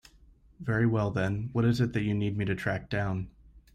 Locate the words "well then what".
0.87-1.63